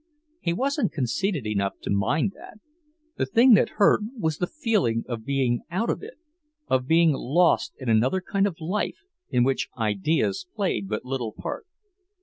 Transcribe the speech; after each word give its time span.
He 0.39 0.51
wasn't 0.51 0.91
conceited 0.93 1.45
enough 1.45 1.73
to 1.83 1.91
mind 1.91 2.31
that. 2.35 2.55
The 3.17 3.27
thing 3.27 3.53
that 3.53 3.73
hurt 3.77 4.01
was 4.17 4.39
the 4.39 4.47
feeling 4.47 5.03
of 5.07 5.23
being 5.27 5.61
out 5.69 5.91
of 5.91 6.01
it, 6.01 6.15
of 6.67 6.87
being 6.87 7.11
lost 7.13 7.75
in 7.77 7.87
another 7.87 8.19
kind 8.19 8.47
of 8.47 8.59
life 8.59 9.03
in 9.29 9.43
which 9.43 9.69
ideas 9.77 10.47
played 10.55 10.89
but 10.89 11.05
little 11.05 11.33
part. 11.33 11.67